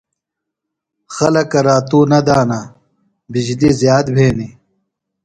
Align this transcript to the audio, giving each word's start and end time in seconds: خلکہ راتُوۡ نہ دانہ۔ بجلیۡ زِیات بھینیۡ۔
خلکہ 1.15 1.59
راتُوۡ 1.67 2.05
نہ 2.11 2.19
دانہ۔ 2.27 2.59
بجلیۡ 3.31 3.75
زِیات 3.79 4.07
بھینیۡ۔ 4.15 4.53